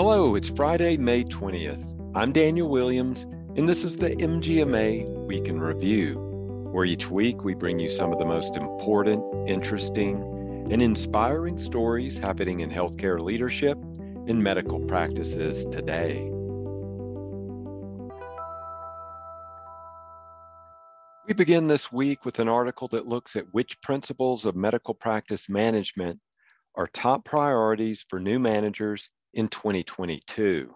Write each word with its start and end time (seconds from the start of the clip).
Hello, 0.00 0.36
it's 0.36 0.48
Friday, 0.48 0.96
May 0.96 1.24
20th. 1.24 2.14
I'm 2.14 2.30
Daniel 2.30 2.68
Williams, 2.68 3.24
and 3.56 3.68
this 3.68 3.82
is 3.82 3.96
the 3.96 4.10
MGMA 4.10 5.26
Week 5.26 5.48
in 5.48 5.58
Review, 5.58 6.14
where 6.70 6.84
each 6.84 7.10
week 7.10 7.42
we 7.42 7.54
bring 7.54 7.80
you 7.80 7.90
some 7.90 8.12
of 8.12 8.20
the 8.20 8.24
most 8.24 8.54
important, 8.54 9.24
interesting, 9.48 10.22
and 10.70 10.80
inspiring 10.80 11.58
stories 11.58 12.16
happening 12.16 12.60
in 12.60 12.70
healthcare 12.70 13.18
leadership 13.18 13.76
and 14.28 14.40
medical 14.40 14.78
practices 14.78 15.64
today. 15.64 16.30
We 21.26 21.34
begin 21.34 21.66
this 21.66 21.90
week 21.90 22.24
with 22.24 22.38
an 22.38 22.48
article 22.48 22.86
that 22.92 23.08
looks 23.08 23.34
at 23.34 23.52
which 23.52 23.80
principles 23.80 24.44
of 24.44 24.54
medical 24.54 24.94
practice 24.94 25.48
management 25.48 26.20
are 26.76 26.86
top 26.86 27.24
priorities 27.24 28.06
for 28.08 28.20
new 28.20 28.38
managers 28.38 29.10
in 29.34 29.48
2022. 29.48 30.74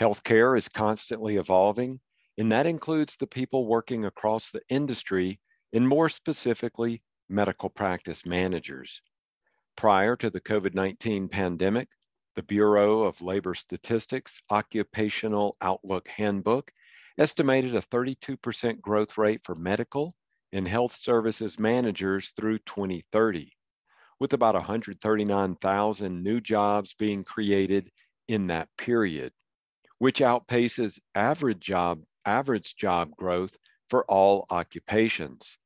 Healthcare 0.00 0.56
is 0.56 0.68
constantly 0.68 1.36
evolving, 1.36 2.00
and 2.38 2.52
that 2.52 2.66
includes 2.66 3.16
the 3.16 3.26
people 3.26 3.66
working 3.66 4.04
across 4.04 4.50
the 4.50 4.62
industry, 4.68 5.40
and 5.72 5.86
more 5.86 6.08
specifically, 6.08 7.02
medical 7.28 7.68
practice 7.68 8.24
managers. 8.24 9.02
Prior 9.76 10.14
to 10.16 10.30
the 10.30 10.40
COVID 10.40 10.74
19 10.74 11.28
pandemic, 11.28 11.88
the 12.36 12.42
Bureau 12.44 13.02
of 13.02 13.20
Labor 13.20 13.54
Statistics 13.54 14.40
Occupational 14.50 15.56
Outlook 15.60 16.06
Handbook 16.08 16.70
estimated 17.18 17.74
a 17.74 17.82
32% 17.82 18.80
growth 18.80 19.18
rate 19.18 19.40
for 19.42 19.56
medical 19.56 20.14
and 20.52 20.66
health 20.66 20.94
services 20.94 21.58
managers 21.58 22.30
through 22.36 22.58
2030 22.60 23.52
with 24.20 24.32
about 24.32 24.54
139,000 24.54 26.22
new 26.22 26.40
jobs 26.40 26.94
being 26.98 27.24
created 27.24 27.90
in 28.28 28.48
that 28.48 28.68
period, 28.76 29.32
which 29.98 30.20
outpaces 30.20 30.98
average 31.14 31.60
job, 31.60 32.02
average 32.24 32.76
job 32.76 33.10
growth 33.16 33.56
for 33.88 34.04
all 34.04 34.46
occupations. 34.50 35.58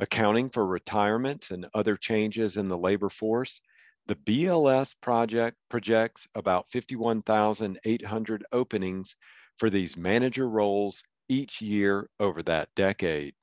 Accounting 0.00 0.50
for 0.50 0.66
retirements 0.66 1.50
and 1.50 1.66
other 1.74 1.96
changes 1.96 2.56
in 2.56 2.68
the 2.68 2.78
labor 2.78 3.10
force, 3.10 3.60
the 4.06 4.16
BLS 4.16 4.94
project 5.00 5.56
projects 5.68 6.26
about 6.34 6.70
51,800 6.70 8.44
openings 8.52 9.14
for 9.58 9.70
these 9.70 9.96
manager 9.96 10.48
roles 10.48 11.02
each 11.28 11.60
year 11.60 12.08
over 12.18 12.42
that 12.42 12.68
decade. 12.74 13.34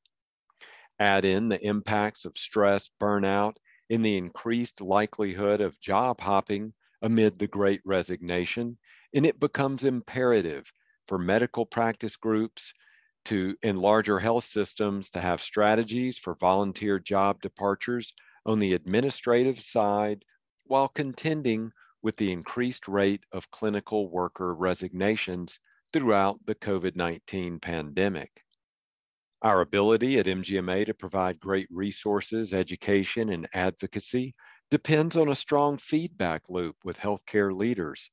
Add 0.99 1.23
in 1.23 1.47
the 1.47 1.65
impacts 1.65 2.25
of 2.25 2.37
stress, 2.37 2.89
burnout, 3.01 3.53
in 3.89 4.01
the 4.01 4.17
increased 4.17 4.81
likelihood 4.81 5.61
of 5.61 5.79
job 5.79 6.21
hopping 6.21 6.73
amid 7.01 7.39
the 7.39 7.47
great 7.47 7.81
resignation, 7.85 8.77
and 9.13 9.25
it 9.25 9.39
becomes 9.39 9.83
imperative 9.83 10.71
for 11.07 11.17
medical 11.17 11.65
practice 11.65 12.15
groups 12.15 12.73
to 13.25 13.55
in 13.63 13.77
larger 13.77 14.19
health 14.19 14.45
systems 14.45 15.09
to 15.09 15.19
have 15.19 15.41
strategies 15.41 16.17
for 16.17 16.35
volunteer 16.35 16.99
job 16.99 17.41
departures 17.41 18.13
on 18.45 18.59
the 18.59 18.73
administrative 18.73 19.59
side 19.59 20.23
while 20.65 20.87
contending 20.87 21.71
with 22.01 22.15
the 22.17 22.31
increased 22.31 22.87
rate 22.87 23.23
of 23.31 23.51
clinical 23.51 24.09
worker 24.09 24.53
resignations 24.53 25.59
throughout 25.91 26.39
the 26.45 26.55
COVID-19 26.55 27.61
pandemic. 27.61 28.43
Our 29.41 29.61
ability 29.61 30.19
at 30.19 30.25
MGMA 30.25 30.85
to 30.87 30.93
provide 30.93 31.39
great 31.39 31.67
resources, 31.71 32.53
education, 32.53 33.29
and 33.29 33.47
advocacy 33.53 34.35
depends 34.69 35.15
on 35.15 35.29
a 35.29 35.35
strong 35.35 35.77
feedback 35.77 36.49
loop 36.49 36.75
with 36.83 36.97
healthcare 36.97 37.55
leaders. 37.55 38.11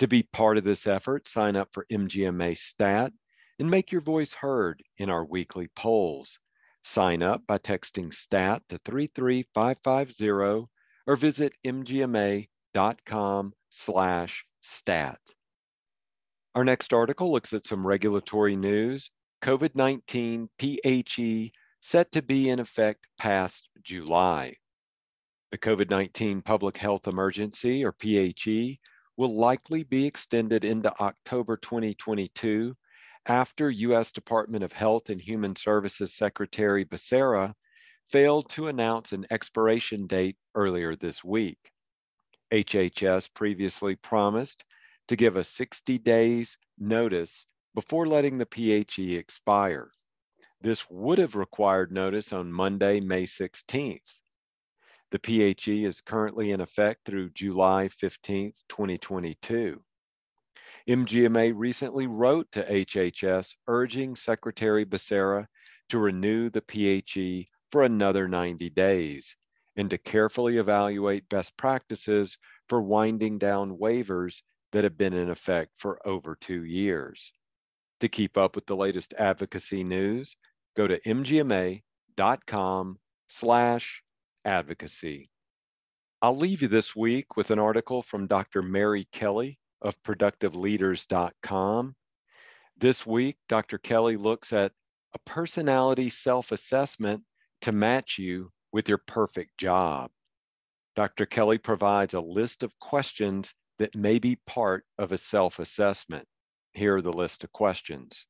To 0.00 0.08
be 0.08 0.24
part 0.24 0.58
of 0.58 0.64
this 0.64 0.88
effort, 0.88 1.28
sign 1.28 1.54
up 1.54 1.68
for 1.72 1.86
MGMA 1.92 2.58
Stat 2.58 3.12
and 3.60 3.70
make 3.70 3.92
your 3.92 4.00
voice 4.00 4.34
heard 4.34 4.82
in 4.98 5.08
our 5.08 5.24
weekly 5.24 5.68
polls. 5.68 6.38
Sign 6.82 7.22
up 7.22 7.46
by 7.46 7.58
texting 7.58 8.12
STAT 8.12 8.62
to 8.68 8.78
33550 8.78 10.68
or 11.06 11.16
visit 11.16 11.52
mgma.com 11.64 13.52
slash 13.70 14.44
stat. 14.62 15.20
Our 16.56 16.64
next 16.64 16.92
article 16.92 17.30
looks 17.30 17.52
at 17.52 17.66
some 17.66 17.86
regulatory 17.86 18.56
news 18.56 19.10
COVID 19.42 19.74
19 19.74 20.48
PHE 20.58 21.52
set 21.80 22.10
to 22.12 22.22
be 22.22 22.48
in 22.48 22.58
effect 22.58 23.06
past 23.18 23.68
July. 23.82 24.56
The 25.52 25.58
COVID 25.58 25.90
19 25.90 26.42
public 26.42 26.76
health 26.76 27.06
emergency, 27.06 27.84
or 27.84 27.92
PHE, 27.92 28.80
will 29.16 29.36
likely 29.36 29.84
be 29.84 30.06
extended 30.06 30.64
into 30.64 30.92
October 31.00 31.56
2022 31.56 32.74
after 33.26 33.70
U.S. 33.70 34.10
Department 34.10 34.64
of 34.64 34.72
Health 34.72 35.10
and 35.10 35.20
Human 35.20 35.54
Services 35.54 36.14
Secretary 36.14 36.84
Becerra 36.84 37.54
failed 38.10 38.48
to 38.50 38.68
announce 38.68 39.12
an 39.12 39.26
expiration 39.30 40.06
date 40.06 40.36
earlier 40.54 40.96
this 40.96 41.22
week. 41.24 41.72
HHS 42.52 43.32
previously 43.34 43.96
promised 43.96 44.64
to 45.08 45.16
give 45.16 45.36
a 45.36 45.44
60 45.44 45.98
days 45.98 46.56
notice 46.78 47.46
before 47.76 48.06
letting 48.06 48.38
the 48.38 48.46
PHE 48.46 49.16
expire. 49.18 49.90
This 50.62 50.88
would 50.88 51.18
have 51.18 51.34
required 51.34 51.92
notice 51.92 52.32
on 52.32 52.50
Monday, 52.50 53.00
May 53.00 53.24
16th. 53.24 54.18
The 55.10 55.18
PHE 55.18 55.84
is 55.84 56.00
currently 56.00 56.52
in 56.52 56.62
effect 56.62 57.04
through 57.04 57.30
July 57.34 57.88
15th, 57.88 58.62
2022. 58.70 59.78
MGMA 60.88 61.52
recently 61.54 62.06
wrote 62.06 62.50
to 62.52 62.64
HHS 62.64 63.54
urging 63.68 64.16
Secretary 64.16 64.86
Becerra 64.86 65.46
to 65.90 65.98
renew 65.98 66.48
the 66.48 66.62
PHE 66.62 67.46
for 67.70 67.82
another 67.82 68.26
90 68.26 68.70
days 68.70 69.36
and 69.76 69.90
to 69.90 69.98
carefully 69.98 70.56
evaluate 70.56 71.28
best 71.28 71.54
practices 71.58 72.38
for 72.70 72.80
winding 72.80 73.36
down 73.36 73.76
waivers 73.76 74.40
that 74.72 74.84
have 74.84 74.96
been 74.96 75.12
in 75.12 75.28
effect 75.28 75.72
for 75.76 76.00
over 76.08 76.34
two 76.36 76.64
years. 76.64 77.32
To 78.00 78.08
keep 78.08 78.36
up 78.36 78.54
with 78.56 78.66
the 78.66 78.76
latest 78.76 79.14
advocacy 79.16 79.82
news, 79.82 80.36
go 80.76 80.86
to 80.86 81.00
mgma.com 81.00 82.98
slash 83.28 84.02
advocacy. 84.44 85.30
I'll 86.20 86.36
leave 86.36 86.62
you 86.62 86.68
this 86.68 86.94
week 86.94 87.36
with 87.36 87.50
an 87.50 87.58
article 87.58 88.02
from 88.02 88.26
Dr. 88.26 88.62
Mary 88.62 89.06
Kelly 89.12 89.58
of 89.80 90.00
productiveleaders.com. 90.02 91.94
This 92.78 93.06
week, 93.06 93.36
Dr. 93.48 93.78
Kelly 93.78 94.16
looks 94.16 94.52
at 94.52 94.72
a 95.14 95.18
personality 95.20 96.10
self-assessment 96.10 97.22
to 97.62 97.72
match 97.72 98.18
you 98.18 98.50
with 98.72 98.88
your 98.88 98.98
perfect 99.06 99.56
job. 99.56 100.10
Dr. 100.94 101.26
Kelly 101.26 101.58
provides 101.58 102.14
a 102.14 102.20
list 102.20 102.62
of 102.62 102.78
questions 102.78 103.54
that 103.78 103.94
may 103.94 104.18
be 104.18 104.36
part 104.46 104.84
of 104.98 105.12
a 105.12 105.18
self-assessment. 105.18 106.26
Here 106.76 106.96
are 106.96 107.02
the 107.02 107.10
list 107.10 107.42
of 107.42 107.50
questions. 107.52 108.26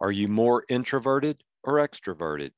Are 0.00 0.12
you 0.12 0.28
more 0.28 0.64
introverted 0.68 1.42
or 1.64 1.74
extroverted? 1.74 2.52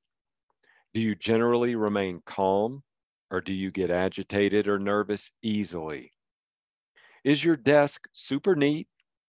Do 0.92 1.00
you 1.00 1.14
generally 1.14 1.74
remain 1.74 2.20
calm 2.26 2.82
or 3.30 3.40
do 3.40 3.54
you 3.54 3.70
get 3.70 3.90
agitated 3.90 4.68
or 4.68 4.78
nervous 4.78 5.30
easily? 5.42 6.12
Is 7.24 7.42
your 7.42 7.56
desk 7.56 8.06
super 8.12 8.54
neat, 8.54 8.86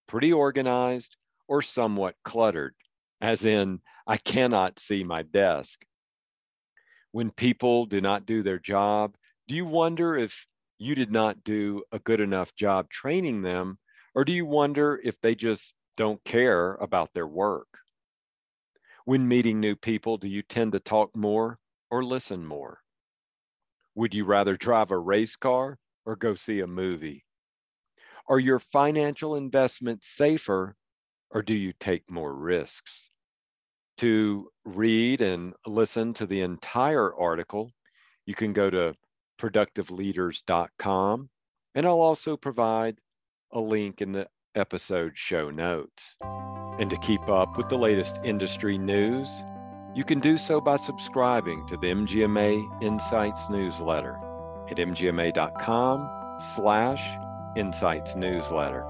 pretty 0.09 0.33
organized, 0.33 1.15
or 1.47 1.61
somewhat 1.61 2.15
cluttered? 2.25 2.75
As 3.21 3.45
in, 3.45 3.79
I 4.05 4.17
cannot 4.17 4.77
see 4.77 5.05
my 5.05 5.21
desk. 5.21 5.85
When 7.13 7.31
people 7.31 7.85
do 7.85 8.01
not 8.01 8.25
do 8.25 8.43
their 8.43 8.59
job, 8.59 9.15
do 9.47 9.55
you 9.55 9.65
wonder 9.65 10.17
if 10.17 10.45
you 10.79 10.95
did 10.95 11.13
not 11.13 11.45
do 11.45 11.85
a 11.93 11.99
good 11.99 12.19
enough 12.19 12.53
job 12.55 12.89
training 12.89 13.41
them 13.41 13.79
or 14.15 14.23
do 14.23 14.31
you 14.31 14.45
wonder 14.45 14.99
if 15.03 15.19
they 15.19 15.35
just 15.35 15.73
don't 15.97 16.23
care 16.23 16.75
about 16.75 17.13
their 17.13 17.27
work? 17.27 17.67
When 19.03 19.27
meeting 19.27 19.59
new 19.59 19.75
people, 19.75 20.17
do 20.17 20.27
you 20.27 20.41
tend 20.41 20.71
to 20.71 20.79
talk 20.79 21.15
more 21.15 21.59
or 21.91 22.03
listen 22.03 22.45
more? 22.45 22.79
Would 23.93 24.15
you 24.15 24.25
rather 24.25 24.57
drive 24.57 24.91
a 24.91 24.97
race 24.97 25.35
car 25.35 25.77
or 26.05 26.15
go 26.15 26.33
see 26.33 26.61
a 26.61 26.67
movie? 26.67 27.23
Are 28.27 28.39
your 28.39 28.59
financial 28.59 29.35
investments 29.35 30.07
safer 30.07 30.75
or 31.29 31.41
do 31.41 31.53
you 31.53 31.73
take 31.79 32.09
more 32.09 32.33
risks? 32.33 33.09
To 33.99 34.49
read 34.65 35.21
and 35.21 35.53
listen 35.67 36.13
to 36.15 36.25
the 36.25 36.41
entire 36.41 37.13
article, 37.15 37.71
you 38.25 38.33
can 38.33 38.53
go 38.53 38.69
to 38.69 38.95
productiveleaders.com 39.39 41.29
and 41.75 41.85
I'll 41.85 42.01
also 42.01 42.37
provide 42.37 42.97
a 43.51 43.59
link 43.59 44.01
in 44.01 44.11
the 44.11 44.27
episode 44.55 45.13
show 45.15 45.49
notes. 45.49 46.15
And 46.79 46.89
to 46.89 46.97
keep 46.97 47.27
up 47.29 47.57
with 47.57 47.69
the 47.69 47.77
latest 47.77 48.19
industry 48.23 48.77
news, 48.77 49.29
you 49.93 50.03
can 50.03 50.19
do 50.19 50.37
so 50.37 50.59
by 50.59 50.75
subscribing 50.75 51.65
to 51.67 51.77
the 51.77 51.87
MGMA 51.87 52.83
Insights 52.83 53.49
newsletter 53.49 54.19
at 54.69 54.77
mgma.com 54.77 56.09
slash 56.55 57.17
insights 57.55 58.15
newsletter. 58.15 58.85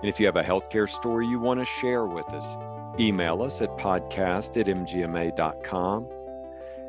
And 0.00 0.08
if 0.08 0.18
you 0.18 0.26
have 0.26 0.36
a 0.36 0.42
healthcare 0.42 0.88
story 0.88 1.26
you 1.26 1.38
want 1.38 1.60
to 1.60 1.66
share 1.66 2.06
with 2.06 2.32
us, 2.32 2.56
email 2.98 3.42
us 3.42 3.60
at 3.60 3.76
podcast 3.76 4.56
at 4.56 4.66
mgma.com. 4.66 6.08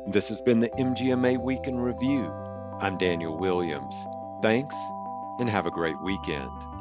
This 0.06 0.28
has 0.30 0.40
been 0.40 0.60
the 0.60 0.70
MGMA 0.70 1.38
Week 1.38 1.66
in 1.66 1.78
Review. 1.78 2.32
I'm 2.80 2.96
Daniel 2.96 3.36
Williams. 3.36 3.94
Thanks 4.42 4.74
and 5.42 5.50
have 5.50 5.66
a 5.66 5.70
great 5.72 6.00
weekend. 6.00 6.71